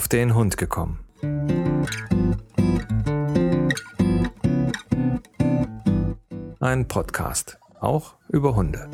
[0.00, 0.98] auf den Hund gekommen.
[6.58, 8.88] Ein Podcast, auch über Hunde.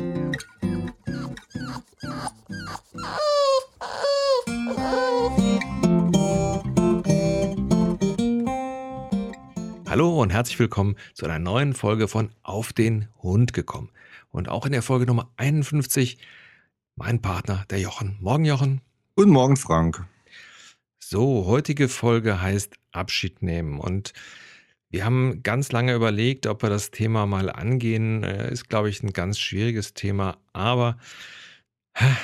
[9.89, 13.91] Hallo und herzlich willkommen zu einer neuen Folge von Auf den Hund gekommen.
[14.33, 16.19] Und auch in der Folge Nummer 51
[16.97, 18.17] mein Partner, der Jochen.
[18.21, 18.81] Morgen, Jochen.
[19.15, 20.05] Guten Morgen, Frank.
[21.09, 23.79] So, heutige Folge heißt Abschied nehmen.
[23.79, 24.13] Und
[24.91, 28.25] wir haben ganz lange überlegt, ob wir das Thema mal angehen.
[28.25, 30.37] Äh, ist, glaube ich, ein ganz schwieriges Thema.
[30.53, 30.99] Aber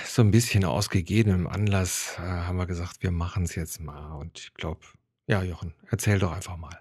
[0.05, 4.17] so ein bisschen aus gegebenem Anlass äh, haben wir gesagt, wir machen es jetzt mal.
[4.17, 4.81] Und ich glaube,
[5.29, 6.77] ja, Jochen, erzähl doch einfach mal.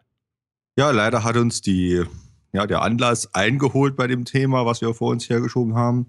[0.78, 2.04] Ja, leider hat uns die,
[2.52, 6.08] ja, der Anlass eingeholt bei dem Thema, was wir vor uns hergeschoben haben.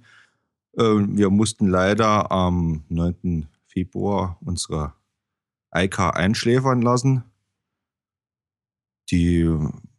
[0.75, 3.47] Ähm, wir mussten leider am 9.
[3.67, 4.95] Februar unsere
[5.73, 7.25] Eika einschläfern lassen.
[9.11, 9.49] Die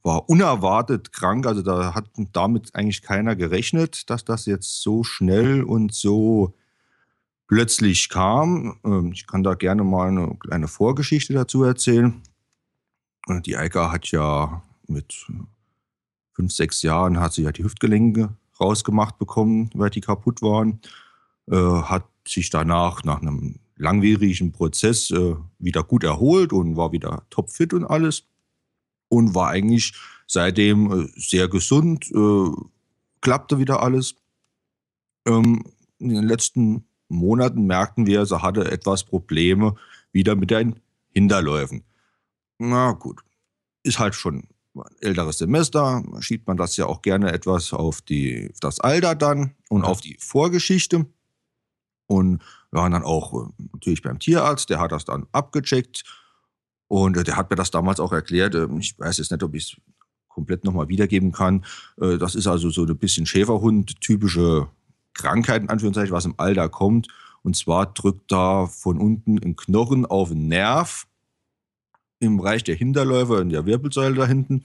[0.01, 5.63] war unerwartet krank, also da hat damit eigentlich keiner gerechnet, dass das jetzt so schnell
[5.63, 6.53] und so
[7.47, 8.79] plötzlich kam.
[8.83, 12.21] Ähm, ich kann da gerne mal eine kleine Vorgeschichte dazu erzählen.
[13.45, 15.25] Die Eika hat ja mit
[16.33, 20.81] fünf, sechs Jahren hat sie ja die Hüftgelenke rausgemacht bekommen, weil die kaputt waren.
[21.49, 27.25] Äh, hat sich danach nach einem langwierigen Prozess äh, wieder gut erholt und war wieder
[27.29, 28.23] topfit und alles.
[29.09, 29.93] Und war eigentlich
[30.25, 32.49] seitdem äh, sehr gesund, äh,
[33.21, 34.15] klappte wieder alles.
[35.27, 35.63] Ähm,
[35.99, 39.75] in den letzten Monaten merkten wir, sie hatte etwas Probleme
[40.11, 40.79] wieder mit den
[41.11, 41.83] Hinterläufen.
[42.57, 43.21] Na gut,
[43.83, 48.49] ist halt schon ein älteres Semester, schiebt man das ja auch gerne etwas auf, die,
[48.51, 49.87] auf das Alter dann und ja.
[49.87, 51.05] auf die Vorgeschichte.
[52.07, 52.41] Und
[52.73, 56.03] waren dann auch äh, natürlich beim Tierarzt, der hat das dann abgecheckt
[56.87, 58.55] und äh, der hat mir das damals auch erklärt.
[58.55, 59.81] Äh, ich weiß jetzt nicht, ob ich es
[60.27, 61.63] komplett nochmal wiedergeben kann.
[61.95, 64.67] Das ist also so ein bisschen Schäferhund-typische
[65.13, 67.07] Krankheit, in Anführungszeichen, was im Alter kommt.
[67.43, 71.05] Und zwar drückt da von unten ein Knochen auf den Nerv
[72.19, 74.63] im Bereich der Hinterläufer in der Wirbelsäule da hinten.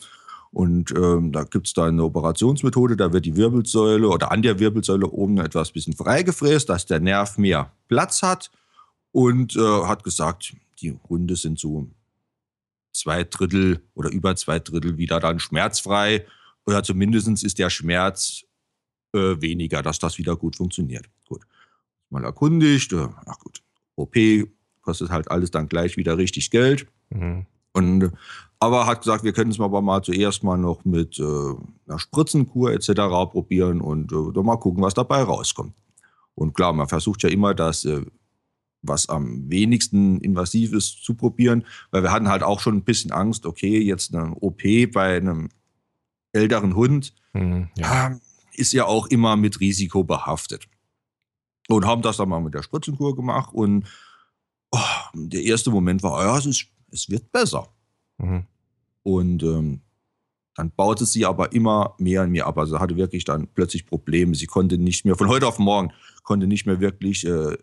[0.50, 4.58] Und ähm, da gibt es da eine Operationsmethode, da wird die Wirbelsäule oder an der
[4.58, 8.50] Wirbelsäule oben etwas bisschen freigefräst, dass der Nerv mehr Platz hat.
[9.12, 11.88] Und äh, hat gesagt, die Hunde sind so
[12.92, 16.26] zwei Drittel oder über zwei Drittel wieder dann schmerzfrei.
[16.66, 18.44] Oder zumindest ist der Schmerz
[19.14, 21.06] äh, weniger, dass das wieder gut funktioniert.
[21.26, 21.42] Gut.
[22.10, 23.62] Mal erkundigt, äh, ach gut,
[23.96, 24.14] OP
[24.82, 26.86] kostet halt alles dann gleich wieder richtig Geld.
[27.10, 27.46] Mhm.
[27.72, 28.12] Und,
[28.60, 31.22] aber hat gesagt, wir können es aber mal zuerst mal noch mit äh,
[31.86, 32.90] einer Spritzenkur etc.
[33.30, 35.76] probieren und äh, doch mal gucken, was dabei rauskommt.
[36.34, 38.04] Und klar, man versucht ja immer das, äh,
[38.82, 43.12] was am wenigsten invasiv ist, zu probieren, weil wir hatten halt auch schon ein bisschen
[43.12, 45.48] Angst, okay, jetzt eine OP bei einem
[46.32, 48.18] älteren Hund mhm, ja.
[48.54, 50.68] ist ja auch immer mit Risiko behaftet.
[51.68, 53.86] Und haben das dann mal mit der Spritzenkur gemacht und
[54.70, 54.78] oh,
[55.14, 57.68] der erste Moment war, ja, es ist es wird besser.
[58.18, 58.44] Mhm.
[59.02, 59.80] Und ähm,
[60.54, 62.58] dann baute sie aber immer mehr und mehr ab.
[62.58, 64.34] Also hatte wirklich dann plötzlich Probleme.
[64.34, 65.92] Sie konnte nicht mehr, von heute auf morgen,
[66.24, 67.56] konnte nicht mehr wirklich äh,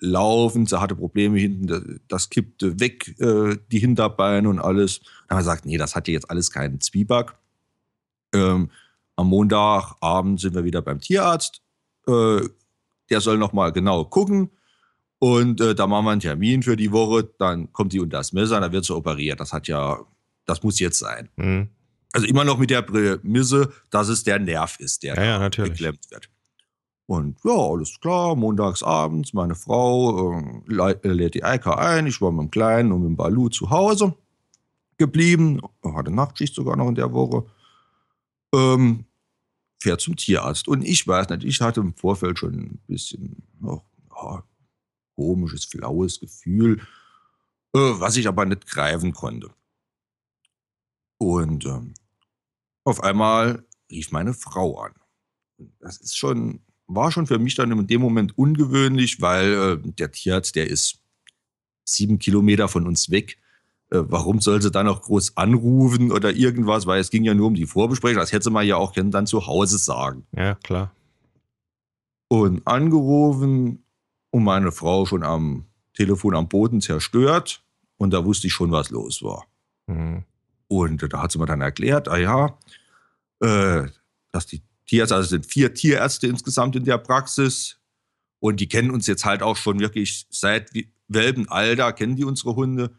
[0.00, 0.66] laufen.
[0.66, 5.00] Sie hatte Probleme hinten, das kippte weg, äh, die Hinterbeine und alles.
[5.00, 7.34] Dann haben wir gesagt, nee, das hat ja jetzt alles keinen Zwieback.
[8.32, 8.70] Ähm,
[9.16, 11.62] am Montagabend sind wir wieder beim Tierarzt.
[12.06, 12.40] Äh,
[13.10, 14.50] der soll nochmal genau gucken.
[15.18, 18.32] Und äh, da machen wir einen Termin für die Woche, dann kommt die unter das
[18.32, 19.40] Messer, dann wird sie operiert.
[19.40, 19.98] Das hat ja,
[20.46, 21.28] das muss jetzt sein.
[21.36, 21.68] Mhm.
[22.12, 26.10] Also immer noch mit der Prämisse, dass es der Nerv ist, der ja, ja, geklemmt
[26.10, 26.30] wird.
[27.06, 32.20] Und ja, alles klar, montags abends, meine Frau äh, äh lädt die Eika ein, ich
[32.20, 34.14] war mit dem Kleinen und mit dem Balu zu Hause
[34.98, 37.46] geblieben, hatte Nachtschicht sogar noch in der Woche,
[38.54, 39.04] ähm,
[39.78, 40.68] fährt zum Tierarzt.
[40.68, 43.80] Und ich weiß nicht, ich hatte im Vorfeld schon ein bisschen, oh,
[44.14, 44.44] ja,
[45.18, 46.78] komisches, flaues Gefühl,
[47.74, 49.50] äh, was ich aber nicht greifen konnte.
[51.18, 51.94] Und ähm,
[52.84, 54.92] auf einmal rief meine Frau an.
[55.80, 59.52] Das ist schon, war schon für mich dann in dem Moment ungewöhnlich, weil
[59.84, 61.00] äh, der Tierarzt, der ist
[61.84, 63.38] sieben Kilometer von uns weg.
[63.90, 66.86] Äh, warum soll sie dann noch groß anrufen oder irgendwas?
[66.86, 68.20] Weil es ging ja nur um die Vorbesprechung.
[68.20, 70.28] Das hätte man ja auch dann zu Hause sagen.
[70.36, 70.92] Ja, klar.
[72.28, 73.82] Und angerufen
[74.30, 77.62] und meine Frau schon am Telefon am Boden zerstört.
[77.96, 79.46] Und da wusste ich schon, was los war.
[79.86, 80.24] Mhm.
[80.68, 82.58] Und da hat sie mir dann erklärt, ah ja,
[83.40, 83.88] äh,
[84.30, 87.78] dass die Tierärzte, also es sind vier Tierärzte insgesamt in der Praxis.
[88.40, 90.70] Und die kennen uns jetzt halt auch schon wirklich seit
[91.08, 92.94] Welpenalter, kennen die unsere Hunde.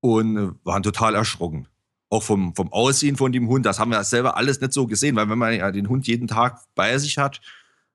[0.00, 1.66] und äh, waren total erschrocken.
[2.10, 5.16] Auch vom, vom Aussehen von dem Hund, das haben wir selber alles nicht so gesehen,
[5.16, 7.40] weil wenn man ja den Hund jeden Tag bei sich hat,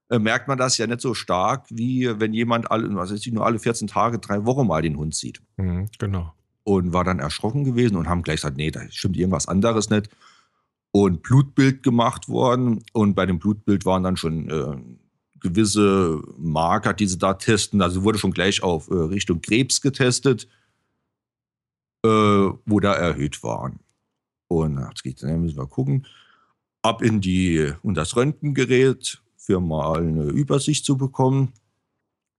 [0.10, 3.60] merkt man das ja nicht so stark, wie wenn jemand alle, was ist, nur alle
[3.60, 5.42] 14 Tage, drei Wochen mal den Hund sieht.
[5.58, 6.34] Mhm, genau.
[6.64, 10.10] Und war dann erschrocken gewesen und haben gleich gesagt, nee, da stimmt irgendwas anderes nicht.
[10.92, 12.84] Und Blutbild gemacht worden.
[12.94, 14.78] Und bei dem Blutbild waren dann schon äh,
[15.40, 17.82] gewisse Marker, die sie da testen.
[17.82, 20.48] Also wurde schon gleich auf äh, Richtung Krebs getestet,
[22.06, 23.80] äh, wo da erhöht waren.
[24.48, 26.06] Und jetzt geht, dann müssen wir gucken,
[26.84, 31.54] ab in die, und das Röntgengerät für mal eine Übersicht zu bekommen.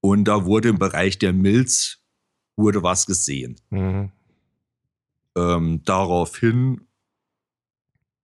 [0.01, 1.99] Und da wurde im Bereich der Milz
[2.57, 3.57] wurde was gesehen.
[3.71, 4.11] Mhm.
[5.37, 6.83] Ähm, daraufhin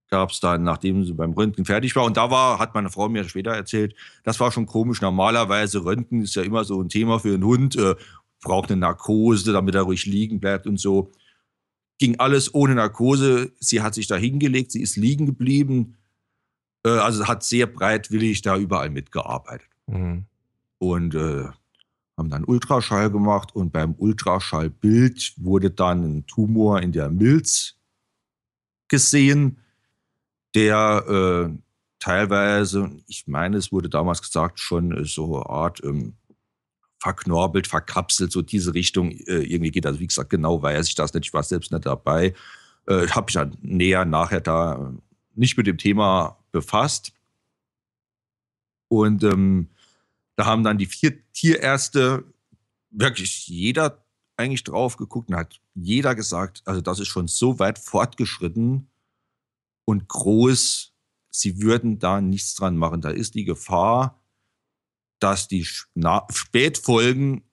[0.09, 3.09] gab es dann, nachdem sie beim Röntgen fertig war, und da war, hat meine Frau
[3.09, 3.95] mir später erzählt,
[4.25, 5.01] das war schon komisch.
[5.01, 7.95] Normalerweise Röntgen ist ja immer so ein Thema für einen Hund, äh,
[8.43, 11.13] braucht eine Narkose, damit er ruhig liegen bleibt und so.
[11.99, 13.53] Ging alles ohne Narkose.
[13.61, 15.97] Sie hat sich da hingelegt, sie ist liegen geblieben.
[16.85, 19.69] Äh, also hat sehr breitwillig da überall mitgearbeitet.
[19.87, 20.25] Mhm.
[20.79, 21.49] Und äh,
[22.17, 27.77] haben dann Ultraschall gemacht und beim Ultraschallbild wurde dann ein Tumor in der Milz
[28.89, 29.59] gesehen,
[30.55, 31.59] der äh,
[31.99, 36.15] teilweise, ich meine, es wurde damals gesagt, schon so eine Art ähm,
[36.99, 39.87] verknorbelt, verkapselt, so diese Richtung äh, irgendwie geht.
[39.87, 42.35] Also wie gesagt, genau weiß ich das nicht, ich war selbst nicht dabei.
[42.87, 44.93] Äh, Habe ich dann näher nachher da
[45.35, 47.13] nicht mit dem Thema befasst.
[48.89, 49.69] Und ähm,
[50.37, 52.25] da haben dann die vier Tierärzte
[52.91, 54.05] wirklich jeder
[54.37, 58.89] eigentlich drauf geguckt und hat jeder gesagt, also das ist schon so weit fortgeschritten
[59.85, 60.95] und groß,
[61.31, 63.01] sie würden da nichts dran machen.
[63.01, 64.21] Da ist die Gefahr,
[65.21, 67.45] dass die Spätfolgen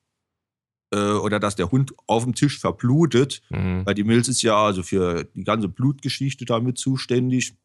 [0.93, 3.85] äh, oder dass der Hund auf dem Tisch verblutet, mhm.
[3.85, 7.57] weil die Milz ist ja also für die ganze Blutgeschichte damit zuständig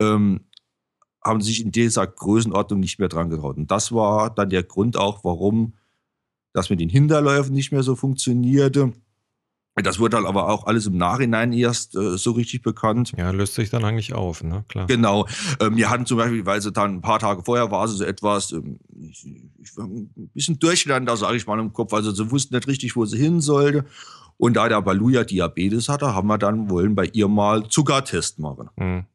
[0.00, 0.40] ähm,
[1.22, 3.56] haben sich in dieser Größenordnung nicht mehr dran getraut.
[3.56, 5.74] Und das war dann der Grund auch, warum
[6.52, 8.92] das mit den Hinterläufen nicht mehr so funktionierte.
[9.82, 13.12] Das wurde dann aber auch alles im Nachhinein erst äh, so richtig bekannt.
[13.16, 14.64] Ja, löst sich dann eigentlich auf, ne?
[14.68, 14.86] Klar.
[14.86, 15.26] Genau.
[15.58, 18.04] Ähm, wir hatten zum Beispiel, weil sie dann ein paar Tage vorher war, sie so
[18.04, 18.78] etwas, ähm,
[19.10, 19.26] ich,
[19.60, 21.92] ich war ein bisschen durcheinander, sage ich mal, im Kopf.
[21.92, 23.84] Also sie wussten nicht richtig, wo sie hin sollte.
[24.36, 28.38] Und da der Balu ja Diabetes hatte, haben wir dann wollen bei ihr mal Zuckertest
[28.38, 28.70] machen.
[28.76, 29.06] Mhm.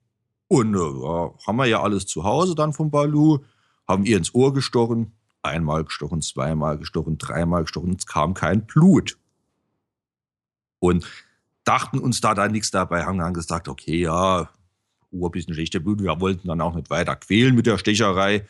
[0.50, 3.40] Und äh, haben wir ja alles zu Hause dann vom Balu,
[3.88, 5.14] haben ihr ins Ohr gestochen,
[5.44, 9.18] einmal gestochen, zweimal gestochen, dreimal gestochen, es kam kein Blut.
[10.80, 11.06] Und
[11.64, 14.50] dachten uns da dann nichts dabei, haben dann gesagt, okay, ja,
[15.12, 18.48] Uhr bisschen schlechter Blut, wir wollten dann auch nicht weiter quälen mit der Stecherei.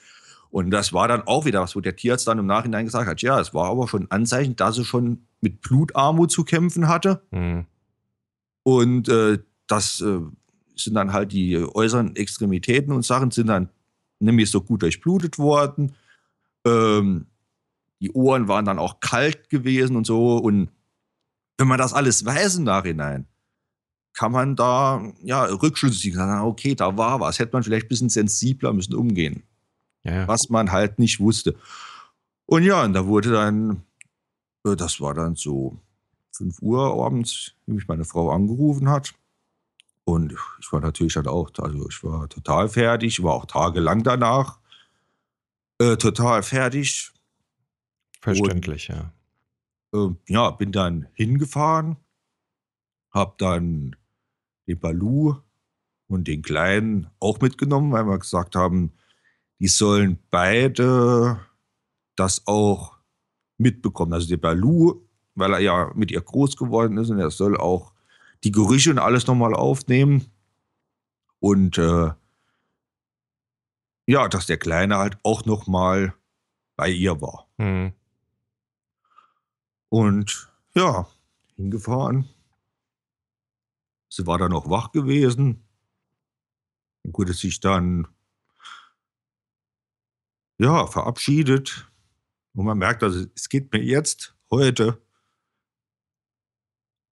[0.52, 3.22] Und das war dann auch wieder was, wo der Tierarzt dann im Nachhinein gesagt hat,
[3.22, 7.22] ja, es war aber schon ein Anzeichen, dass er schon mit Blutarmut zu kämpfen hatte.
[7.31, 7.66] Mhm.
[8.63, 10.22] Und äh, das äh,
[10.84, 13.70] sind dann halt die äußeren Extremitäten und Sachen sind dann
[14.20, 15.94] nämlich so gut durchblutet worden.
[16.66, 17.28] Ähm,
[18.02, 20.38] die Ohren waren dann auch kalt gewesen und so.
[20.38, 20.70] Und
[21.58, 23.26] wenn man das alles weiß im Nachhinein,
[24.14, 27.40] kann man da ja rückschlüssig sagen, okay, da war was.
[27.40, 29.44] Hätte man vielleicht ein bisschen sensibler müssen umgehen.
[30.04, 30.28] Ja, ja.
[30.28, 31.56] Was man halt nicht wusste.
[32.46, 33.83] Und ja, und da wurde dann,
[34.66, 35.78] äh, das war dann so
[36.31, 39.14] 5 Uhr abends, wie mich meine Frau angerufen hat.
[40.09, 44.59] Und ich war natürlich halt auch, also ich war total fertig, war auch tagelang danach
[45.80, 47.11] äh, total fertig.
[48.21, 49.13] Verständlich, und, ja.
[49.94, 51.97] Äh, ja, bin dann hingefahren,
[53.11, 53.95] hab dann
[54.68, 55.35] den Balu
[56.07, 58.92] und den Kleinen auch mitgenommen, weil wir gesagt haben,
[59.59, 61.39] die sollen beide
[62.16, 62.97] das auch
[63.57, 64.13] mitbekommen.
[64.13, 65.01] Also der Balu,
[65.35, 67.94] weil er ja mit ihr groß geworden ist und er soll auch
[68.44, 70.31] die Gerüche und alles nochmal aufnehmen.
[71.40, 72.12] Und äh,
[74.06, 76.14] ja, dass der Kleine halt auch nochmal
[76.76, 77.48] bei ihr war.
[77.58, 77.94] Mhm.
[79.90, 81.08] Und ja,
[81.56, 82.30] hingefahren.
[84.10, 85.64] Sie war dann noch wach gewesen.
[87.04, 88.08] Und wurde sich dann
[90.58, 91.90] ja, verabschiedet.
[92.54, 95.02] Und man merkt, also es geht mir jetzt, heute,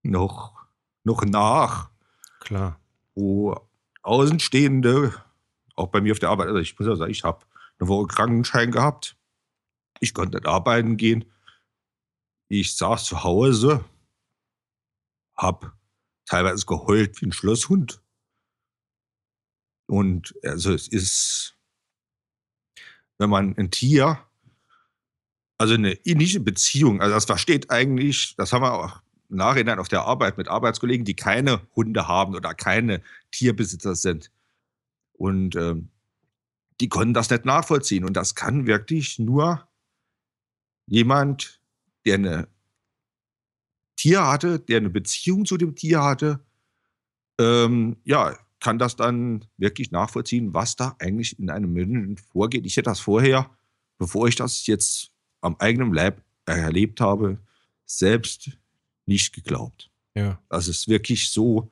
[0.04, 0.57] noch
[1.08, 1.90] noch nach.
[2.40, 2.80] Klar.
[3.16, 3.60] Wo
[4.04, 5.14] Außenstehende,
[5.76, 7.46] auch bei mir auf der Arbeit, also ich muss ja sagen, ich habe
[7.80, 9.18] eine Woche Krankenschein gehabt.
[10.00, 11.26] Ich konnte nicht arbeiten gehen.
[12.50, 13.84] Ich saß zu Hause,
[15.36, 15.74] habe
[16.26, 18.02] teilweise geheult wie ein Schlosshund.
[19.88, 21.58] Und also es ist,
[23.18, 24.20] wenn man ein Tier,
[25.58, 30.04] also eine ähnliche Beziehung, also das versteht eigentlich, das haben wir auch Nachhinein auf der
[30.04, 34.32] Arbeit mit Arbeitskollegen, die keine Hunde haben oder keine Tierbesitzer sind.
[35.14, 35.90] Und ähm,
[36.80, 38.06] die konnten das nicht nachvollziehen.
[38.06, 39.68] Und das kann wirklich nur
[40.86, 41.62] jemand,
[42.06, 42.48] der eine
[43.96, 46.40] Tier hatte, der eine Beziehung zu dem Tier hatte,
[47.40, 52.66] ähm, ja, kann das dann wirklich nachvollziehen, was da eigentlich in einem Menschen vorgeht.
[52.66, 53.50] Ich hätte das vorher,
[53.98, 57.40] bevor ich das jetzt am eigenen Leib erlebt habe,
[57.86, 58.58] selbst
[59.08, 59.90] nicht geglaubt.
[60.16, 60.40] Ja.
[60.50, 61.72] Dass es wirklich so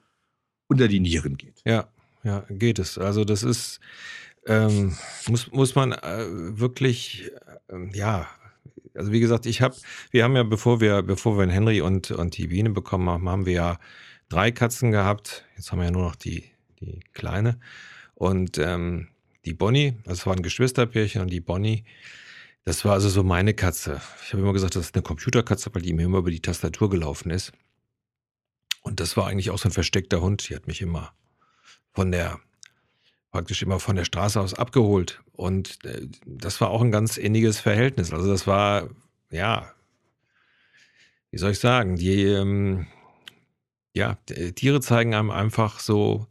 [0.68, 1.62] unter die Nieren geht.
[1.66, 1.88] Ja,
[2.24, 2.98] ja, geht es.
[2.98, 3.80] Also das ist,
[4.48, 7.32] ähm, muss, muss man äh, wirklich,
[7.68, 8.28] äh, ja,
[8.96, 9.76] also wie gesagt, ich habe,
[10.12, 13.46] wir haben ja, bevor wir, bevor wir Henry und, und die Biene bekommen haben, haben
[13.46, 13.80] wir ja
[14.30, 15.46] drei Katzen gehabt.
[15.58, 16.46] Jetzt haben wir ja nur noch die,
[16.80, 17.60] die Kleine.
[18.14, 19.10] Und ähm,
[19.44, 21.84] die Bonnie, das war ein Geschwisterpärchen und die Bonnie,
[22.66, 24.02] das war also so meine Katze.
[24.24, 26.90] Ich habe immer gesagt, das ist eine Computerkatze, weil die mir immer über die Tastatur
[26.90, 27.54] gelaufen ist.
[28.82, 30.50] Und das war eigentlich auch so ein versteckter Hund.
[30.50, 31.14] Die hat mich immer
[31.94, 32.40] von der,
[33.32, 35.22] praktisch immer von der Straße aus abgeholt.
[35.34, 38.12] Und äh, das war auch ein ganz inniges Verhältnis.
[38.12, 38.90] Also das war,
[39.30, 39.72] ja,
[41.30, 42.88] wie soll ich sagen, die, ähm,
[43.94, 44.16] ja,
[44.56, 46.28] Tiere zeigen einem einfach so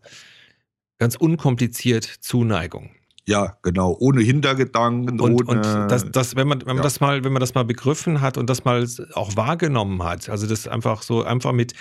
[0.98, 2.90] ganz unkompliziert Zuneigung.
[3.26, 5.50] Ja, genau, ohne Hintergedanken, und, ohne.
[5.50, 6.82] Und das, das, wenn man, wenn man ja.
[6.82, 10.46] das mal, wenn man das mal begriffen hat und das mal auch wahrgenommen hat, also
[10.46, 11.72] das einfach so einfach mit,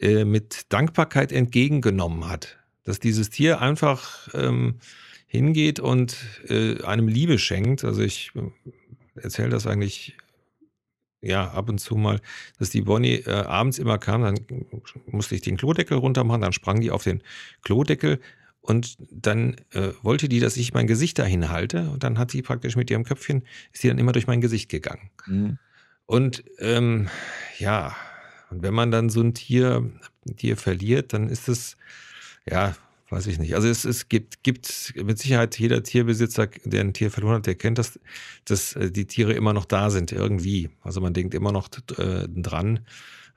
[0.00, 4.80] äh, mit Dankbarkeit entgegengenommen hat, dass dieses Tier einfach ähm,
[5.26, 6.16] hingeht und
[6.48, 7.84] äh, einem Liebe schenkt.
[7.84, 10.16] Also ich äh, erzähle das eigentlich
[11.22, 12.20] ja, ab und zu mal,
[12.58, 14.40] dass die Bonnie äh, abends immer kam, dann
[15.06, 17.22] musste ich den Klodeckel runter machen, dann sprang die auf den
[17.62, 18.18] Klodeckel
[18.62, 22.42] und dann äh, wollte die, dass ich mein Gesicht dahin halte und dann hat sie
[22.42, 23.42] praktisch mit ihrem Köpfchen,
[23.72, 25.10] ist sie dann immer durch mein Gesicht gegangen.
[25.26, 25.58] Mhm.
[26.06, 27.08] Und ähm,
[27.58, 27.94] ja,
[28.50, 29.90] und wenn man dann so ein Tier,
[30.26, 31.76] ein Tier verliert, dann ist es,
[32.48, 32.76] ja,
[33.10, 33.54] weiß ich nicht.
[33.56, 37.56] Also es, es gibt, gibt mit Sicherheit jeder Tierbesitzer, der ein Tier verloren hat, der
[37.56, 37.98] kennt das,
[38.44, 40.70] dass äh, die Tiere immer noch da sind, irgendwie.
[40.82, 42.80] Also man denkt immer noch äh, dran.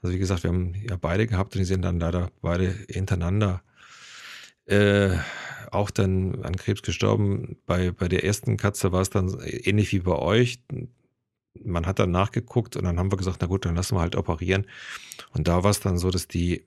[0.01, 3.63] Also wie gesagt, wir haben ja beide gehabt und die sind dann leider beide hintereinander
[4.65, 5.17] äh,
[5.71, 7.57] auch dann an Krebs gestorben.
[7.65, 10.59] Bei, bei der ersten Katze war es dann ähnlich wie bei euch.
[11.63, 14.15] Man hat dann nachgeguckt und dann haben wir gesagt, na gut, dann lassen wir halt
[14.15, 14.67] operieren.
[15.31, 16.65] Und da war es dann so, dass die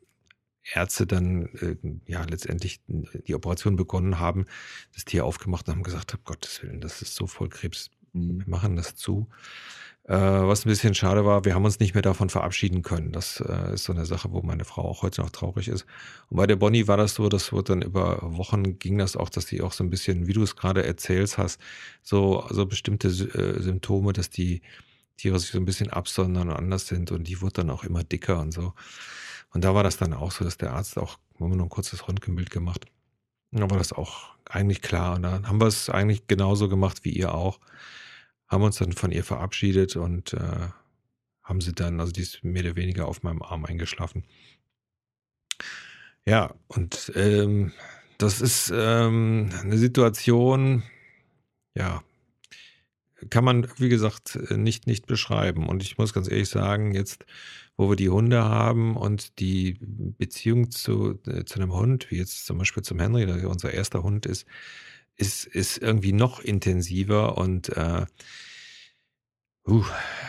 [0.74, 1.76] Ärzte dann äh,
[2.06, 4.46] ja letztendlich die Operation begonnen haben,
[4.94, 8.40] das Tier aufgemacht und haben gesagt, um Gottes Willen, das ist so voll Krebs, mhm.
[8.40, 9.28] wir machen das zu.
[10.08, 13.12] Äh, was ein bisschen schade war, wir haben uns nicht mehr davon verabschieden können.
[13.12, 15.84] Das äh, ist so eine Sache, wo meine Frau auch heute noch traurig ist.
[16.30, 19.28] Und bei der Bonnie war das so, das wurde dann über Wochen ging das auch,
[19.28, 21.60] dass die auch so ein bisschen, wie du es gerade erzählst hast,
[22.02, 24.62] so, so bestimmte äh, Symptome, dass die
[25.18, 28.02] Tiere sich so ein bisschen absondern und anders sind und die wurde dann auch immer
[28.02, 28.72] dicker und so.
[29.52, 31.70] Und da war das dann auch so, dass der Arzt auch, haben wir nur ein
[31.70, 32.86] kurzes Röntgenbild gemacht.
[33.50, 35.16] Da war das auch eigentlich klar.
[35.16, 37.60] Und dann haben wir es eigentlich genauso gemacht wie ihr auch.
[38.48, 40.68] Haben uns dann von ihr verabschiedet und äh,
[41.42, 44.24] haben sie dann, also die ist mehr oder weniger auf meinem Arm eingeschlafen.
[46.26, 47.72] Ja, und ähm,
[48.18, 50.82] das ist ähm, eine Situation,
[51.74, 52.02] ja,
[53.30, 55.68] kann man, wie gesagt, nicht, nicht beschreiben.
[55.68, 57.24] Und ich muss ganz ehrlich sagen, jetzt
[57.78, 62.44] wo wir die Hunde haben und die Beziehung zu, äh, zu einem Hund, wie jetzt
[62.44, 64.46] zum Beispiel zum Henry, der unser erster Hund ist,
[65.18, 68.06] ist, ist irgendwie noch intensiver und äh,
[69.66, 69.84] uh,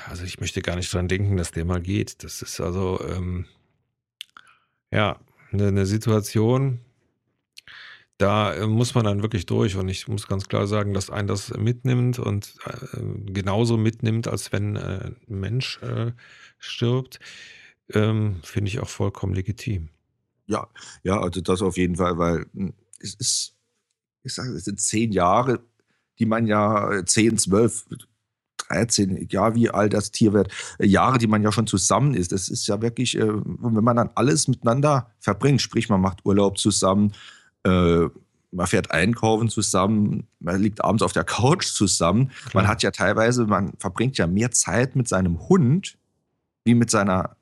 [0.10, 2.24] also ich möchte gar nicht dran denken, dass der mal geht.
[2.24, 3.46] Das ist also ähm,
[4.92, 5.20] ja
[5.52, 6.80] eine, eine Situation,
[8.18, 11.28] da äh, muss man dann wirklich durch und ich muss ganz klar sagen, dass ein
[11.28, 16.12] das mitnimmt und äh, genauso mitnimmt, als wenn äh, ein Mensch äh,
[16.58, 17.20] stirbt,
[17.94, 19.90] ähm, finde ich auch vollkommen legitim.
[20.48, 20.68] Ja,
[21.04, 23.56] ja, also das auf jeden Fall, weil hm, es ist,
[24.24, 25.60] ich sage, es sind zehn Jahre,
[26.20, 27.86] die man ja, zehn, zwölf,
[28.70, 32.32] 13, egal wie alt das Tier wird, äh, Jahre, die man ja schon zusammen ist.
[32.32, 36.58] Das ist ja wirklich, äh, wenn man dann alles miteinander verbringt, sprich, man macht Urlaub
[36.58, 37.14] zusammen,
[37.64, 38.06] äh,
[38.52, 42.30] man fährt einkaufen zusammen, man liegt abends auf der Couch zusammen.
[42.30, 42.64] Klar.
[42.64, 45.98] Man hat ja teilweise, man verbringt ja mehr Zeit mit seinem Hund
[46.66, 47.36] wie mit seiner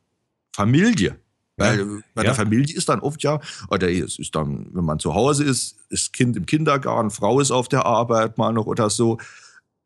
[0.53, 1.17] Familie.
[1.58, 1.86] Weil ja.
[2.14, 5.44] bei der Familie ist dann oft ja, oder es ist dann, wenn man zu Hause
[5.44, 9.18] ist, ist Kind im Kindergarten, Frau ist auf der Arbeit mal noch oder so.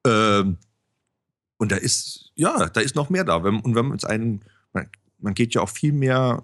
[0.06, 0.58] Ähm,
[1.58, 3.36] und da ist, ja, da ist noch mehr da.
[3.36, 4.42] Und wenn man es einen,
[4.74, 4.88] man,
[5.20, 6.44] man geht ja auch viel mehr,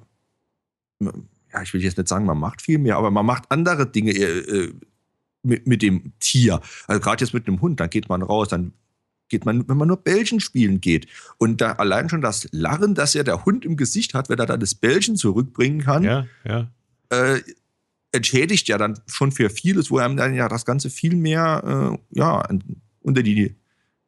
[0.99, 4.11] ja, ich will jetzt nicht sagen, man macht viel mehr, aber man macht andere Dinge
[4.11, 4.73] äh,
[5.43, 6.61] mit, mit dem Tier.
[6.87, 8.73] Also gerade jetzt mit einem Hund, dann geht man raus, dann
[9.29, 11.07] geht man, wenn man nur Bällchen spielen geht.
[11.37, 14.45] Und da allein schon das Larren, das ja der Hund im Gesicht hat, wenn er
[14.45, 16.67] dann das Bällchen zurückbringen kann, ja, ja.
[17.09, 17.41] Äh,
[18.11, 22.17] entschädigt ja dann schon für vieles, wo einem dann ja das Ganze viel mehr äh,
[22.17, 22.47] ja,
[23.01, 23.55] unter die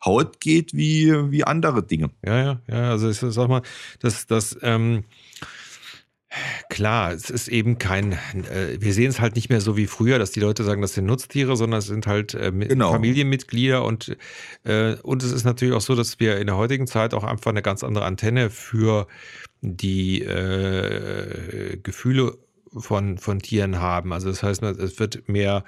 [0.04, 2.10] Haut geht wie, wie andere Dinge.
[2.26, 2.90] Ja, ja, ja.
[2.92, 3.62] Also ich sag mal,
[4.00, 5.04] dass das ähm,
[6.69, 10.19] Klar, es ist eben kein, äh, wir sehen es halt nicht mehr so wie früher,
[10.19, 12.91] dass die Leute sagen, das sind Nutztiere, sondern es sind halt äh, genau.
[12.91, 14.15] Familienmitglieder und,
[14.63, 17.50] äh, und es ist natürlich auch so, dass wir in der heutigen Zeit auch einfach
[17.50, 19.07] eine ganz andere Antenne für
[19.62, 22.38] die äh, Gefühle
[22.77, 24.13] von, von Tieren haben.
[24.13, 25.63] Also das heißt, es wird mehr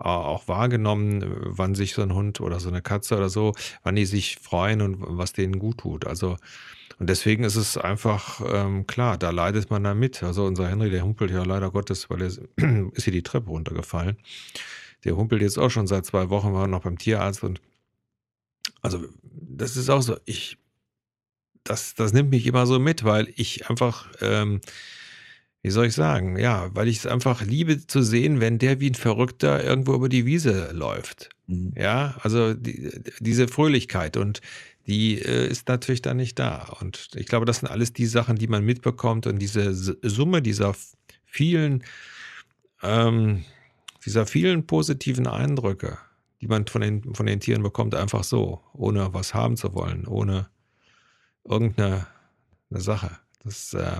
[0.00, 4.06] auch wahrgenommen, wann sich so ein Hund oder so eine Katze oder so, wann die
[4.06, 6.06] sich freuen und was denen gut tut.
[6.06, 6.36] Also
[6.98, 10.22] und deswegen ist es einfach ähm, klar, da leidet man da mit.
[10.22, 12.26] Also unser Henry, der humpelt ja leider Gottes, weil er
[12.92, 14.18] ist hier die Treppe runtergefallen.
[15.04, 17.62] Der humpelt jetzt auch schon seit zwei Wochen, war noch beim Tierarzt und
[18.82, 20.58] also das ist auch so, ich,
[21.64, 24.60] das, das nimmt mich immer so mit, weil ich einfach, ähm,
[25.62, 28.90] wie soll ich sagen, ja, weil ich es einfach liebe zu sehen, wenn der wie
[28.90, 31.28] ein Verrückter irgendwo über die Wiese läuft.
[31.46, 31.72] Mhm.
[31.76, 34.40] Ja, also die, diese Fröhlichkeit und
[34.86, 36.76] die äh, ist natürlich dann nicht da.
[36.80, 40.74] Und ich glaube, das sind alles die Sachen, die man mitbekommt und diese Summe dieser
[41.26, 41.84] vielen,
[42.82, 43.44] ähm,
[44.04, 45.98] dieser vielen positiven Eindrücke,
[46.40, 50.06] die man von den, von den Tieren bekommt, einfach so, ohne was haben zu wollen,
[50.06, 50.48] ohne
[51.44, 52.06] irgendeine
[52.70, 53.18] eine Sache.
[53.42, 53.98] Das, äh,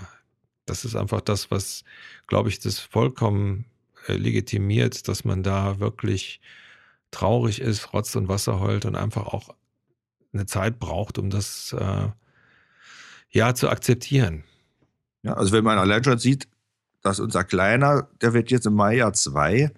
[0.71, 1.85] das ist einfach das, was,
[2.29, 3.65] glaube ich, das vollkommen
[4.07, 6.41] äh, legitimiert, dass man da wirklich
[7.11, 9.55] traurig ist, Rotz und Wasser heult und einfach auch
[10.33, 12.09] eine Zeit braucht, um das äh,
[13.31, 14.45] ja zu akzeptieren.
[15.23, 16.47] Ja, also wenn man allein schon sieht,
[17.03, 19.73] dass unser Kleiner, der wird jetzt im Mai ja zwei,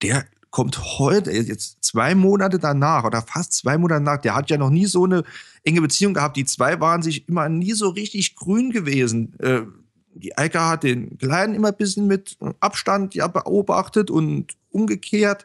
[0.00, 0.24] der
[0.54, 4.70] kommt heute, jetzt zwei Monate danach oder fast zwei Monate danach, der hat ja noch
[4.70, 5.24] nie so eine
[5.64, 6.36] enge Beziehung gehabt.
[6.36, 9.36] Die zwei waren sich immer nie so richtig grün gewesen.
[9.40, 9.62] Äh,
[10.14, 15.44] die Eika hat den Kleinen immer ein bisschen mit Abstand ja beobachtet und umgekehrt.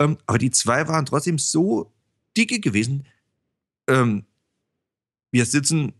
[0.00, 1.92] Ähm, aber die zwei waren trotzdem so
[2.36, 3.06] dicke gewesen.
[3.86, 4.24] Ähm,
[5.30, 5.92] wir sitzen,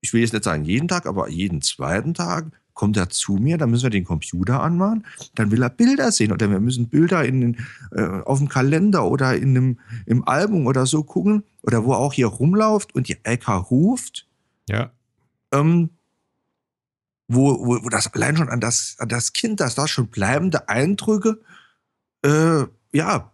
[0.00, 3.58] ich will jetzt nicht sagen jeden Tag, aber jeden zweiten Tag kommt er zu mir,
[3.58, 7.24] dann müssen wir den Computer anmachen, dann will er Bilder sehen oder wir müssen Bilder
[7.24, 7.56] in,
[7.92, 12.12] äh, auf dem Kalender oder in einem, im Album oder so gucken oder wo auch
[12.12, 14.26] hier rumläuft und die LK ruft.
[14.68, 14.90] Ja.
[15.52, 15.90] Ähm,
[17.28, 20.68] wo, wo, wo das allein schon an das, an das Kind, dass das schon bleibende
[20.68, 21.40] Eindrücke
[22.22, 23.32] äh, ja,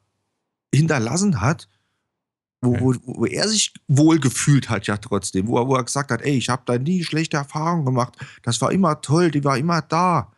[0.75, 1.69] hinterlassen hat
[2.61, 6.11] wo, wo, wo er sich wohl gefühlt hat, ja trotzdem, wo er, wo er gesagt
[6.11, 9.57] hat, ey, ich habe da nie schlechte Erfahrungen gemacht, das war immer toll, die war
[9.57, 10.33] immer da.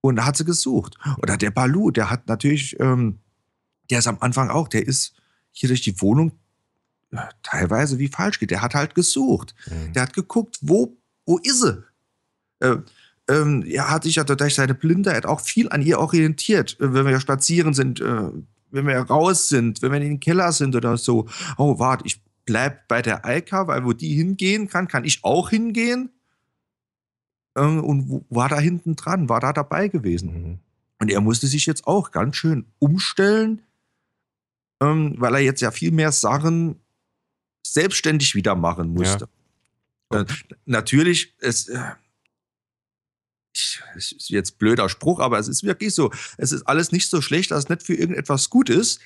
[0.00, 0.96] Und da hat sie gesucht.
[1.18, 3.20] Oder der Balu, der hat natürlich, ähm,
[3.90, 5.14] der ist am Anfang auch, der ist
[5.52, 6.32] hier durch die Wohnung
[7.12, 8.50] ja, teilweise wie falsch geht.
[8.50, 9.54] Der hat halt gesucht.
[9.66, 9.92] Mhm.
[9.92, 11.84] Der hat geguckt, wo, wo ist sie?
[12.60, 12.78] Äh,
[13.28, 16.78] ähm, er hat sich ja durch seine Blindheit auch viel an ihr orientiert.
[16.80, 18.30] Äh, wenn wir ja spazieren sind, äh,
[18.72, 22.20] wenn wir raus sind, wenn wir in den Keller sind oder so, oh, warte, ich
[22.44, 26.10] bleib bei der Eika, weil wo die hingehen kann, kann ich auch hingehen.
[27.56, 30.32] Ähm, und war da hinten dran, war da dabei gewesen.
[30.32, 30.58] Mhm.
[30.98, 33.62] Und er musste sich jetzt auch ganz schön umstellen,
[34.80, 36.80] ähm, weil er jetzt ja viel mehr Sachen
[37.66, 39.28] selbstständig wieder machen musste.
[40.12, 40.20] Ja.
[40.20, 40.26] Äh,
[40.64, 41.80] natürlich, es, äh,
[43.52, 46.10] ich, ist jetzt blöder Spruch, aber es ist wirklich so.
[46.38, 49.00] Es ist alles nicht so schlecht, dass es nicht für irgendetwas gut ist.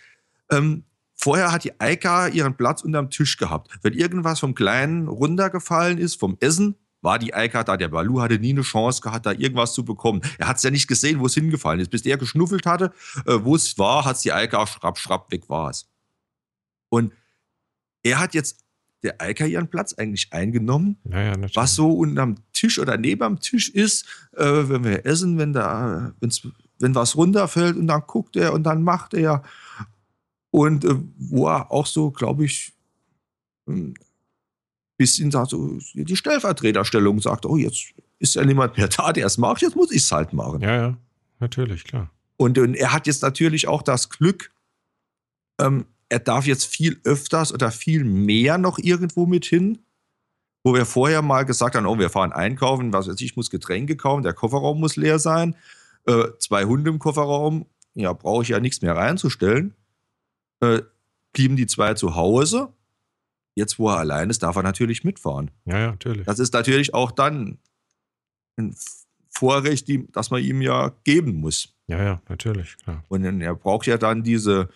[0.50, 3.70] Ähm, vorher hat die Eika ihren Platz unterm Tisch gehabt.
[3.82, 7.76] Wenn irgendwas vom Kleinen runtergefallen ist, vom Essen, war die Eika da.
[7.76, 10.22] Der Balu hatte nie eine Chance gehabt, da irgendwas zu bekommen.
[10.38, 11.90] Er hat es ja nicht gesehen, wo es hingefallen ist.
[11.90, 12.92] Bis der geschnuffelt hatte,
[13.26, 15.88] äh, wo es war, hat es die Eika schrapp, schrapp, weg war es.
[16.88, 17.12] Und
[18.02, 18.65] er hat jetzt
[19.06, 20.96] der Alka ihren Platz eigentlich eingenommen.
[21.10, 24.04] Ja, was so unterm Tisch oder neben am Tisch ist,
[24.36, 26.46] äh, wenn wir essen, wenn da, wenn's,
[26.80, 29.42] wenn was runterfällt und dann guckt er und dann macht er.
[30.50, 32.72] Und äh, wo er auch so, glaube ich,
[33.68, 33.94] ein
[34.96, 39.38] bisschen sagt, so die Stellvertreterstellung sagt, oh, jetzt ist ja niemand mehr da, der es
[39.38, 40.62] macht, jetzt muss ich es halt machen.
[40.62, 40.96] Ja, ja,
[41.38, 42.10] natürlich, klar.
[42.36, 44.50] Und, und er hat jetzt natürlich auch das Glück,
[45.60, 49.78] ähm, er darf jetzt viel öfters oder viel mehr noch irgendwo mit hin,
[50.64, 53.50] wo wir vorher mal gesagt haben, oh, wir fahren einkaufen, was weiß ich, ich muss
[53.50, 55.56] Getränke kaufen, der Kofferraum muss leer sein,
[56.06, 59.74] äh, zwei Hunde im Kofferraum, ja, brauche ich ja nichts mehr reinzustellen.
[60.60, 60.82] Äh,
[61.32, 62.72] blieben die zwei zu Hause.
[63.54, 65.50] Jetzt, wo er allein ist, darf er natürlich mitfahren.
[65.64, 66.26] Ja, ja, natürlich.
[66.26, 67.58] Das ist natürlich auch dann
[68.56, 68.76] ein
[69.30, 71.74] Vorrecht, das man ihm ja geben muss.
[71.88, 73.02] Ja, ja, natürlich, klar.
[73.08, 74.68] Und er braucht ja dann diese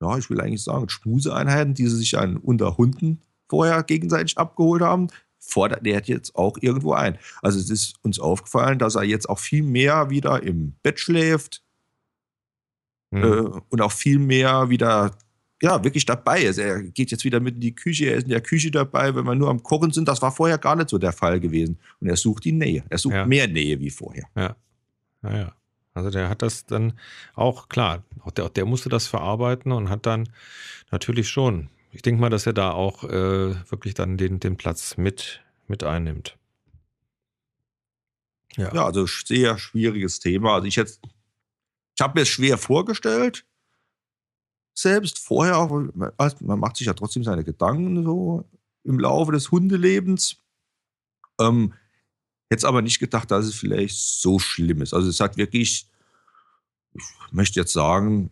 [0.00, 4.82] ja, ich will eigentlich sagen, Schmuseeinheiten, die sie sich an, unter Hunden vorher gegenseitig abgeholt
[4.82, 5.08] haben,
[5.38, 7.18] fordert er jetzt auch irgendwo ein.
[7.42, 11.62] Also es ist uns aufgefallen, dass er jetzt auch viel mehr wieder im Bett schläft
[13.10, 13.22] mhm.
[13.22, 15.16] äh, und auch viel mehr wieder
[15.60, 16.58] ja, wirklich dabei ist.
[16.58, 19.24] Er geht jetzt wieder mit in die Küche, er ist in der Küche dabei, wenn
[19.24, 20.06] wir nur am Kochen sind.
[20.06, 21.78] Das war vorher gar nicht so der Fall gewesen.
[22.00, 22.84] Und er sucht die Nähe.
[22.88, 23.26] Er sucht ja.
[23.26, 24.28] mehr Nähe wie vorher.
[24.36, 24.56] Ja.
[25.22, 25.52] Ja, ja.
[25.98, 26.94] Also der hat das dann
[27.34, 30.28] auch, klar, auch der, der musste das verarbeiten und hat dann
[30.90, 34.96] natürlich schon, ich denke mal, dass er da auch äh, wirklich dann den, den Platz
[34.96, 36.38] mit, mit einnimmt.
[38.56, 38.72] Ja.
[38.72, 40.54] ja, also sehr schwieriges Thema.
[40.54, 41.00] Also ich jetzt,
[41.96, 43.44] ich habe mir es schwer vorgestellt,
[44.72, 48.44] selbst vorher auch, man macht sich ja trotzdem seine Gedanken so
[48.84, 50.36] im Laufe des Hundelebens.
[51.40, 51.74] Ähm,
[52.50, 54.94] Hätte aber nicht gedacht, dass es vielleicht so schlimm ist.
[54.94, 55.86] Also es hat wirklich,
[56.94, 58.30] ich möchte jetzt sagen,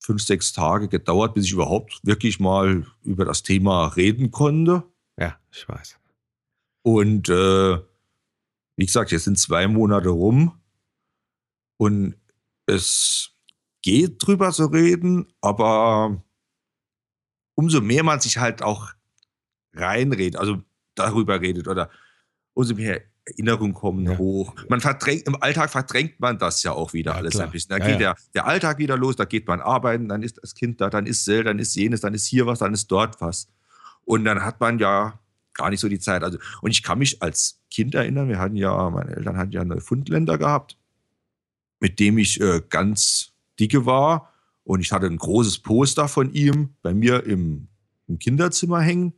[0.00, 4.84] fünf, sechs Tage gedauert, bis ich überhaupt wirklich mal über das Thema reden konnte.
[5.18, 5.98] Ja, ich weiß.
[6.82, 7.78] Und äh,
[8.76, 10.60] wie gesagt, jetzt sind zwei Monate rum
[11.78, 12.16] und
[12.66, 13.30] es
[13.82, 16.22] geht drüber zu reden, aber
[17.54, 18.92] umso mehr man sich halt auch
[19.72, 20.62] reinredet, also
[20.94, 21.90] darüber redet oder
[22.54, 24.18] umso mehr Erinnerungen kommen ja.
[24.18, 24.54] hoch.
[24.68, 27.46] Man verdrängt, im Alltag verdrängt man das ja auch wieder ja, alles klar.
[27.46, 27.70] ein bisschen.
[27.70, 30.54] Da ja, geht Der, der Alltag wieder los, da geht man arbeiten, dann ist das
[30.54, 33.20] Kind da, dann ist Sel, dann ist jenes, dann ist hier was, dann ist dort
[33.20, 33.48] was.
[34.04, 35.20] Und dann hat man ja
[35.54, 36.24] gar nicht so die Zeit.
[36.24, 39.60] Also, und ich kann mich als Kind erinnern, wir hatten ja, meine Eltern hatten ja
[39.60, 40.76] einen Fundländer gehabt,
[41.78, 44.32] mit dem ich äh, ganz dicke war.
[44.64, 47.68] Und ich hatte ein großes Poster von ihm bei mir im,
[48.06, 49.12] im Kinderzimmer hängen.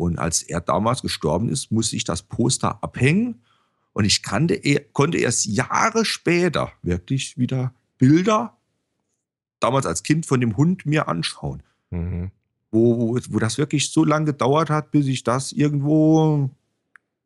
[0.00, 3.42] Und als er damals gestorben ist, musste ich das Poster abhängen.
[3.92, 4.58] Und ich kannte,
[4.94, 8.56] konnte erst Jahre später wirklich wieder Bilder,
[9.58, 11.62] damals als Kind, von dem Hund mir anschauen.
[11.90, 12.30] Mhm.
[12.70, 16.48] Wo, wo, das wirklich so lange gedauert hat, bis ich das irgendwo,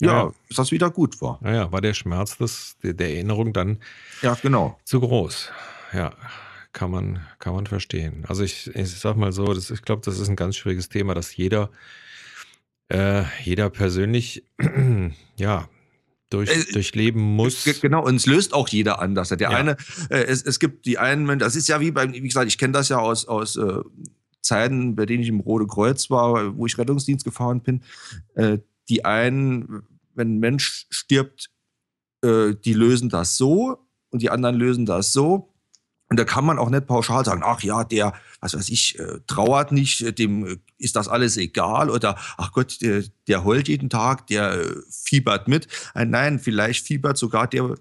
[0.00, 1.38] ja, ja, bis das wieder gut war.
[1.42, 3.78] Naja, war der Schmerz des, der, der Erinnerung dann
[4.20, 4.80] ja, genau.
[4.82, 5.52] zu groß.
[5.92, 6.12] Ja,
[6.72, 8.24] kann man, kann man verstehen.
[8.26, 11.14] Also ich, ich sag mal so, das, ich glaube, das ist ein ganz schwieriges Thema,
[11.14, 11.70] dass jeder
[12.88, 14.44] äh, jeder persönlich
[15.36, 15.68] ja
[16.30, 17.64] durch, äh, durchleben muss.
[17.80, 19.28] Genau, und es löst auch jeder anders.
[19.28, 19.50] Der ja.
[19.50, 19.76] eine,
[20.10, 22.72] äh, es, es gibt die einen, das ist ja wie beim, wie gesagt, ich kenne
[22.72, 23.80] das ja aus, aus äh,
[24.40, 27.82] Zeiten, bei denen ich im Rote Kreuz war, wo ich Rettungsdienst gefahren bin.
[28.34, 29.82] Äh, die einen,
[30.14, 31.50] wenn ein Mensch stirbt,
[32.22, 33.78] äh, die lösen das so
[34.10, 35.53] und die anderen lösen das so.
[36.10, 39.20] Und da kann man auch nicht pauschal sagen, ach ja, der, was weiß ich, äh,
[39.26, 43.68] trauert nicht, äh, dem äh, ist das alles egal oder ach Gott, der, der heult
[43.68, 45.66] jeden Tag, der fiebert mit.
[45.94, 47.76] Nein, vielleicht fiebert sogar der,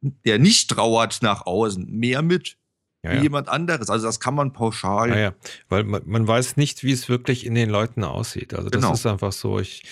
[0.00, 2.56] der nicht trauert nach außen mehr mit
[3.04, 3.22] ja, wie ja.
[3.22, 3.90] jemand anderes.
[3.90, 5.10] Also das kann man pauschal.
[5.10, 5.34] Ja, ja.
[5.68, 8.54] weil man, man, weiß nicht, wie es wirklich in den Leuten aussieht.
[8.54, 8.94] Also das genau.
[8.94, 9.58] ist einfach so.
[9.58, 9.82] Ich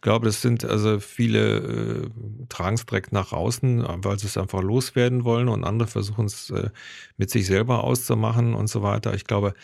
[0.00, 2.10] glaube, das sind also viele äh,
[2.48, 6.50] tragen es direkt nach außen, weil sie es einfach loswerden wollen und andere versuchen es
[6.50, 6.70] äh,
[7.16, 9.14] mit sich selber auszumachen und so weiter.
[9.14, 9.54] Ich glaube,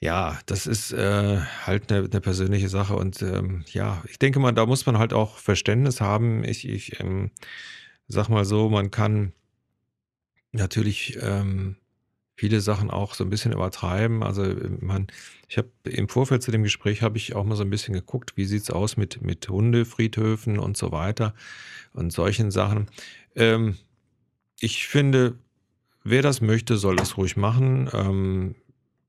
[0.00, 4.52] ja, das ist äh, halt eine, eine, persönliche Sache und ähm, ja, ich denke mal,
[4.52, 6.44] da muss man halt auch Verständnis haben.
[6.44, 7.30] Ich, ich ähm,
[8.08, 9.32] sag mal so, man kann
[10.52, 11.76] natürlich ähm,
[12.34, 14.22] viele Sachen auch so ein bisschen übertreiben.
[14.22, 14.44] Also
[14.80, 15.06] man,
[15.48, 18.36] ich habe im Vorfeld zu dem Gespräch habe ich auch mal so ein bisschen geguckt,
[18.36, 21.34] wie sieht's aus mit, mit Hundefriedhöfen und so weiter
[21.92, 22.88] und solchen Sachen.
[23.36, 23.76] Ähm,
[24.60, 25.38] ich finde,
[26.02, 27.88] wer das möchte, soll das ruhig machen.
[27.92, 28.54] Ähm,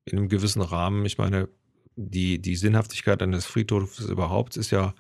[0.05, 1.05] in einem gewissen Rahmen.
[1.05, 1.49] Ich meine,
[1.95, 4.93] die, die Sinnhaftigkeit eines Friedhofs überhaupt ist ja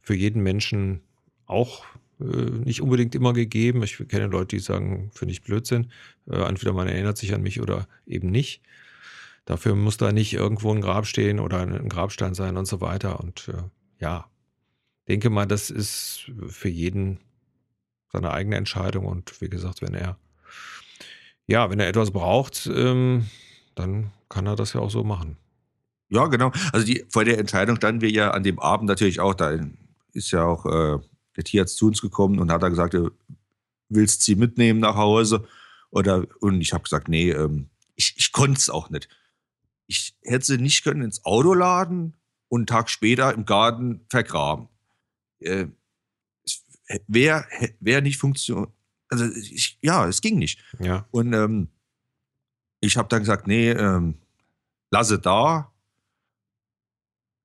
[0.00, 1.02] für jeden Menschen
[1.46, 1.84] auch
[2.18, 3.82] nicht unbedingt immer gegeben.
[3.82, 5.90] Ich kenne Leute, die sagen, finde ich Blödsinn.
[6.30, 8.62] Äh, entweder man erinnert sich an mich oder eben nicht.
[9.44, 13.20] Dafür muss da nicht irgendwo ein Grab stehen oder ein Grabstein sein und so weiter.
[13.20, 13.62] Und äh,
[14.00, 14.26] ja,
[15.08, 17.20] denke mal, das ist für jeden
[18.12, 19.06] seine eigene Entscheidung.
[19.06, 20.18] Und wie gesagt, wenn er
[21.46, 23.26] ja, wenn er etwas braucht, ähm,
[23.74, 25.36] dann kann er das ja auch so machen.
[26.08, 26.52] Ja, genau.
[26.72, 29.34] Also die, vor der Entscheidung standen wir ja an dem Abend natürlich auch.
[29.34, 29.58] Da
[30.12, 30.98] ist ja auch äh,
[31.36, 33.10] der Tierarzt zu uns gekommen und hat da gesagt, du
[33.88, 35.46] willst sie mitnehmen nach Hause?
[35.90, 39.08] Oder, und ich habe gesagt, nee, ähm, ich, ich konnte es auch nicht.
[39.86, 42.16] Ich hätte sie nicht können ins Auto laden
[42.48, 44.68] und einen Tag später im Garten vergraben.
[45.38, 45.68] Äh,
[47.08, 47.44] Wäre
[47.80, 48.70] wär nicht funktioniert.
[49.08, 50.60] Also ich, ja, es ging nicht.
[50.78, 51.06] Ja.
[51.10, 51.68] Und ähm,
[52.80, 54.18] ich habe dann gesagt, nee, ähm,
[54.90, 55.72] lasse da,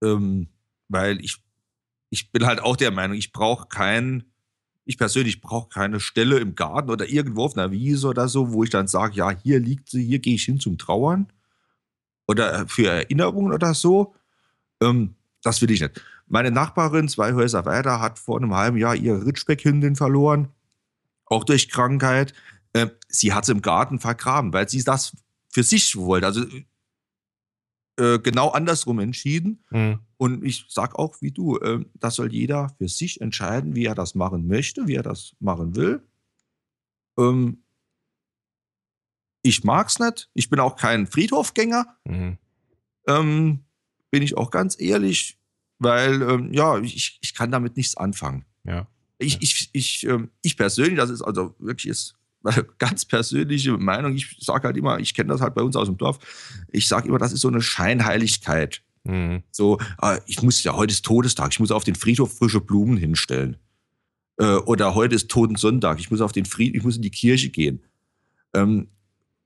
[0.03, 0.47] ähm,
[0.89, 1.41] weil ich
[2.11, 4.25] ich bin halt auch der Meinung, ich brauche keinen,
[4.85, 8.63] ich persönlich brauche keine Stelle im Garten oder irgendwo auf einer Wiese oder so, wo
[8.63, 11.31] ich dann sage, ja, hier liegt sie, hier gehe ich hin zum Trauern.
[12.27, 14.15] oder für Erinnerungen oder so.
[14.81, 16.01] Ähm, das will ich nicht.
[16.27, 20.49] Meine Nachbarin, zwei Häuser weiter, hat vor einem halben Jahr ihre Ritschbeckhündin verloren,
[21.25, 22.33] auch durch Krankheit.
[22.73, 25.15] Äh, sie hat sie im Garten vergraben, weil sie das
[25.49, 26.27] für sich wollte.
[26.27, 26.45] Also
[28.01, 29.63] äh, genau andersrum entschieden.
[29.69, 29.99] Mhm.
[30.17, 33.93] Und ich sage auch wie du, äh, das soll jeder für sich entscheiden, wie er
[33.93, 36.01] das machen möchte, wie er das machen will.
[37.19, 37.63] Ähm,
[39.43, 40.29] ich mag es nicht.
[40.33, 41.85] Ich bin auch kein Friedhofgänger.
[42.05, 42.37] Mhm.
[43.07, 43.59] Ähm,
[44.09, 45.39] bin ich auch ganz ehrlich,
[45.77, 48.45] weil ähm, ja, ich, ich kann damit nichts anfangen.
[48.63, 48.87] Ja.
[49.19, 52.15] Ich, ich, ich, ähm, ich persönlich, das ist also wirklich ist
[52.79, 55.97] ganz persönliche Meinung, ich sage halt immer, ich kenne das halt bei uns aus dem
[55.97, 56.19] Dorf,
[56.71, 58.81] ich sage immer, das ist so eine Scheinheiligkeit.
[59.03, 59.43] Mhm.
[59.51, 62.97] So, äh, ich muss ja, heute ist Todestag, ich muss auf den Friedhof frische Blumen
[62.97, 63.57] hinstellen.
[64.37, 67.49] Äh, oder heute ist Totensonntag, ich muss auf den Fried, ich muss in die Kirche
[67.49, 67.83] gehen.
[68.53, 68.87] Ähm,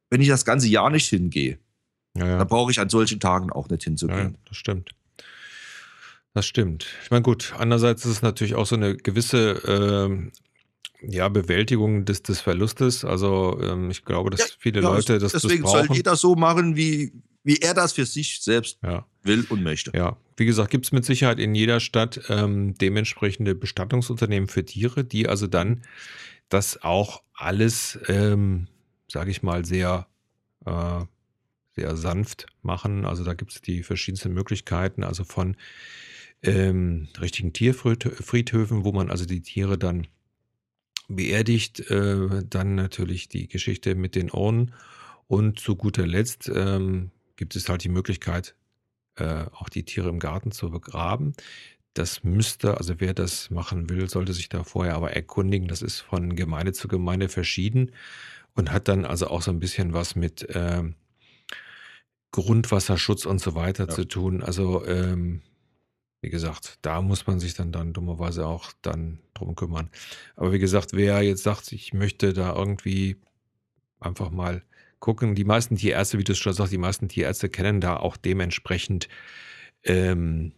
[0.10, 1.60] wenn ich das ganze Jahr nicht hingehe,
[2.17, 2.38] ja, ja.
[2.38, 4.34] dann brauche ich an solchen Tagen auch nicht hinzugehen.
[4.34, 4.91] Ja, das stimmt.
[6.34, 6.86] Das stimmt.
[7.03, 10.31] Ich meine, gut, andererseits ist es natürlich auch so eine gewisse ähm,
[11.01, 13.05] ja, Bewältigung des, des Verlustes.
[13.05, 16.36] Also ähm, ich glaube, dass ja, viele ja, Leute das Deswegen das soll jeder so
[16.36, 19.05] machen, wie, wie er das für sich selbst ja.
[19.23, 19.91] will und möchte.
[19.95, 25.03] Ja, wie gesagt, gibt es mit Sicherheit in jeder Stadt ähm, dementsprechende Bestattungsunternehmen für Tiere,
[25.03, 25.84] die also dann
[26.49, 28.67] das auch alles, ähm,
[29.08, 30.08] sage ich mal, sehr,
[30.65, 31.01] äh,
[31.75, 33.05] sehr sanft machen.
[33.05, 35.58] Also da gibt es die verschiedensten Möglichkeiten, also von
[36.43, 40.08] ähm, richtigen Tierfriedhöfen, wo man also die Tiere dann
[41.08, 41.80] beerdigt.
[41.89, 44.74] Äh, dann natürlich die Geschichte mit den Urnen.
[45.28, 48.56] Und zu guter Letzt ähm, gibt es halt die Möglichkeit,
[49.15, 51.34] äh, auch die Tiere im Garten zu begraben.
[51.94, 55.68] Das müsste, also wer das machen will, sollte sich da vorher aber erkundigen.
[55.68, 57.91] Das ist von Gemeinde zu Gemeinde verschieden
[58.54, 60.84] und hat dann also auch so ein bisschen was mit äh,
[62.32, 63.94] Grundwasserschutz und so weiter ja.
[63.94, 64.44] zu tun.
[64.44, 65.41] Also ähm,
[66.21, 69.89] wie gesagt, da muss man sich dann, dann dummerweise auch dann drum kümmern.
[70.36, 73.17] Aber wie gesagt, wer jetzt sagt, ich möchte da irgendwie
[73.99, 74.63] einfach mal
[74.99, 78.17] gucken, die meisten Tierärzte, wie du es schon sagst, die meisten Tierärzte kennen da auch
[78.17, 79.08] dementsprechend
[79.84, 80.54] ähm,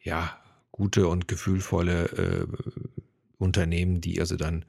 [0.00, 0.36] ja,
[0.72, 2.46] gute und gefühlvolle äh,
[3.38, 4.64] Unternehmen, die also dann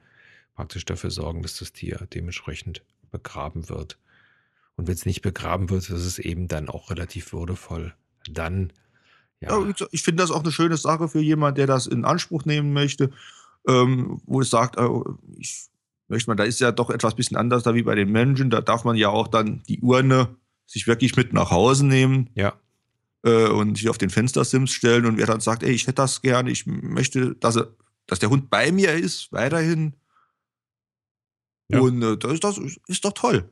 [0.54, 3.98] praktisch dafür sorgen, dass das Tier dementsprechend begraben wird.
[4.76, 7.94] Und wenn es nicht begraben wird, ist es eben dann auch relativ würdevoll
[8.30, 8.72] dann
[9.40, 9.58] ja.
[9.58, 12.72] ja ich finde das auch eine schöne Sache für jemanden, der das in Anspruch nehmen
[12.72, 13.10] möchte,
[13.66, 14.88] ähm, wo es sagt, äh,
[15.38, 15.68] ich
[16.08, 18.50] möchte mal, da ist ja doch etwas bisschen anders da wie bei den Menschen.
[18.50, 20.28] Da darf man ja auch dann die Urne
[20.66, 22.30] sich wirklich mit nach Hause nehmen.
[22.34, 22.54] Ja.
[23.22, 26.22] Äh, und sich auf den Fenstersims stellen und wer dann sagt, ey, ich hätte das
[26.22, 27.68] gerne, ich möchte, dass, er,
[28.06, 29.94] dass der Hund bei mir ist, weiterhin.
[31.68, 31.80] Ja.
[31.80, 33.50] Und äh, das, das ist doch toll.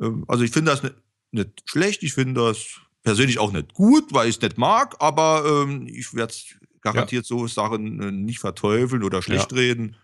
[0.00, 0.94] Ähm, also ich finde das nicht,
[1.32, 5.44] nicht schlecht, ich finde das persönlich auch nicht gut, weil ich es nicht mag, aber
[5.46, 6.34] ähm, ich werde
[6.80, 7.36] garantiert ja.
[7.36, 9.58] so Sachen äh, nicht verteufeln oder schlecht ja.
[9.58, 9.96] reden.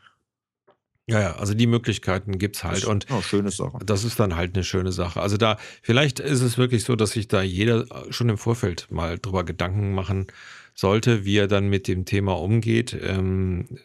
[1.09, 2.85] Ja, ja, also die Möglichkeiten gibt es halt.
[2.85, 3.79] und ja, schöne Sache.
[3.85, 5.21] Das ist dann halt eine schöne Sache.
[5.21, 9.17] Also da, vielleicht ist es wirklich so, dass sich da jeder schon im Vorfeld mal
[9.17, 10.27] drüber Gedanken machen
[10.75, 12.97] sollte, wie er dann mit dem Thema umgeht.
[13.01, 13.79] Ähm,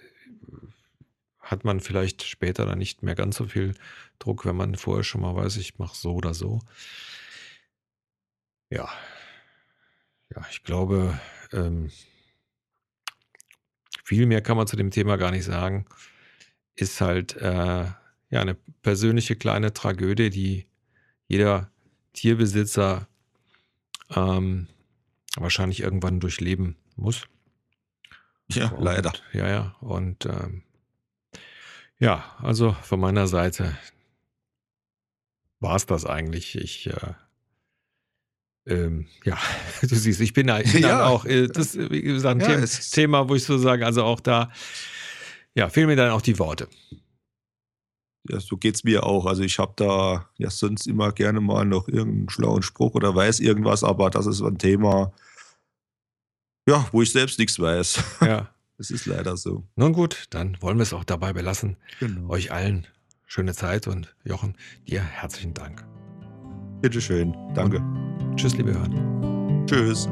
[1.39, 3.75] hat man vielleicht später dann nicht mehr ganz so viel
[4.17, 6.59] Druck, wenn man vorher schon mal weiß, ich mache so oder so.
[8.71, 8.89] Ja.
[10.33, 11.19] Ja, ich glaube,
[11.51, 11.91] ähm,
[14.03, 15.85] viel mehr kann man zu dem Thema gar nicht sagen.
[16.75, 17.95] Ist halt äh, ja
[18.31, 20.67] eine persönliche kleine Tragödie, die
[21.27, 21.69] jeder
[22.13, 23.07] Tierbesitzer
[24.15, 24.67] ähm,
[25.35, 27.27] wahrscheinlich irgendwann durchleben muss.
[28.47, 29.13] Ja, und, leider.
[29.33, 29.75] Ja, ja.
[29.81, 30.63] Und ähm,
[31.99, 33.77] ja, also von meiner Seite
[35.59, 36.55] war es das eigentlich.
[36.55, 37.13] Ich äh,
[38.65, 39.37] ähm, ja,
[39.81, 41.05] du siehst, ich bin da, ich bin ja.
[41.05, 44.19] auch, äh, das ist wie gesagt, ein ja, Thema, wo ich so sagen, also auch
[44.19, 44.51] da,
[45.55, 46.67] ja, fehlen mir dann auch die Worte.
[48.29, 49.25] Ja, so geht es mir auch.
[49.25, 53.39] Also ich habe da ja sonst immer gerne mal noch irgendeinen schlauen Spruch oder weiß
[53.39, 55.11] irgendwas, aber das ist ein Thema,
[56.67, 58.03] ja, wo ich selbst nichts weiß.
[58.21, 58.53] Ja.
[58.77, 59.63] Es ist leider so.
[59.75, 61.77] Nun gut, dann wollen wir es auch dabei belassen.
[61.99, 62.29] Genau.
[62.29, 62.87] Euch allen
[63.27, 64.55] schöne Zeit und Jochen,
[64.87, 65.85] dir herzlichen Dank.
[66.81, 67.35] Bitteschön.
[67.53, 67.77] Danke.
[67.77, 69.65] Und tschüss, liebe Hörer.
[69.65, 70.09] Tschüss.